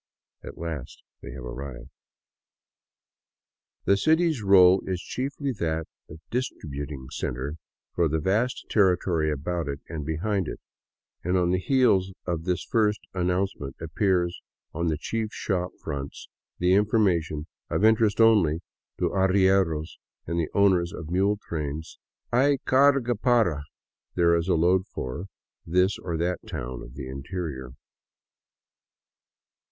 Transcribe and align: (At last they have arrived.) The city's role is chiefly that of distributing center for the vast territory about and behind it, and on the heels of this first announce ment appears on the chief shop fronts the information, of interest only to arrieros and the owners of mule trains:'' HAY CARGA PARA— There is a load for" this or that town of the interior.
(At 0.43 0.57
last 0.57 1.03
they 1.21 1.29
have 1.33 1.43
arrived.) 1.43 1.91
The 3.85 3.95
city's 3.95 4.41
role 4.41 4.81
is 4.87 4.99
chiefly 4.99 5.51
that 5.59 5.85
of 6.09 6.19
distributing 6.31 7.11
center 7.11 7.57
for 7.93 8.07
the 8.09 8.17
vast 8.19 8.65
territory 8.67 9.29
about 9.31 9.67
and 9.89 10.03
behind 10.03 10.47
it, 10.47 10.59
and 11.23 11.37
on 11.37 11.51
the 11.51 11.59
heels 11.59 12.13
of 12.25 12.45
this 12.45 12.63
first 12.63 13.01
announce 13.13 13.55
ment 13.59 13.75
appears 13.79 14.41
on 14.73 14.87
the 14.87 14.97
chief 14.97 15.31
shop 15.31 15.69
fronts 15.83 16.27
the 16.57 16.73
information, 16.73 17.45
of 17.69 17.85
interest 17.85 18.19
only 18.19 18.61
to 18.97 19.11
arrieros 19.11 19.99
and 20.25 20.39
the 20.39 20.49
owners 20.55 20.91
of 20.91 21.11
mule 21.11 21.37
trains:'' 21.47 21.99
HAY 22.31 22.57
CARGA 22.65 23.17
PARA— 23.17 23.65
There 24.15 24.35
is 24.35 24.47
a 24.47 24.55
load 24.55 24.87
for" 24.87 25.25
this 25.77 25.99
or 25.99 26.17
that 26.17 26.39
town 26.47 26.81
of 26.81 26.95
the 26.95 27.07
interior. 27.07 27.73